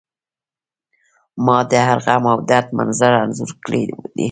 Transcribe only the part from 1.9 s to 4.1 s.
غم او درد منظر انځور کړی دی